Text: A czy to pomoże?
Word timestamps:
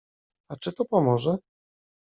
A 0.49 0.55
czy 0.55 0.73
to 0.73 0.85
pomoże? 0.85 1.37